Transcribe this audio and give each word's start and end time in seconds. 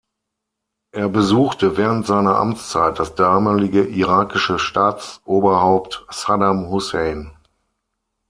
Er 0.93 1.09
besuchte 1.09 1.77
während 1.77 2.07
seiner 2.07 2.35
Amtszeit 2.37 2.97
das 2.97 3.13
damalige 3.13 3.83
irakische 3.85 4.57
Staatsoberhaupt 4.57 6.07
Saddam 6.09 6.69
Hussein. 6.69 7.37